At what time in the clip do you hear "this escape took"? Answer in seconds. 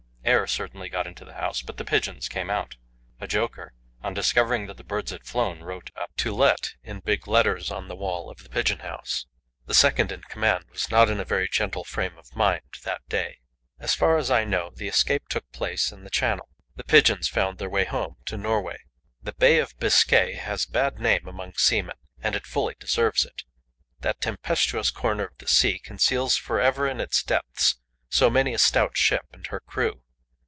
14.73-15.51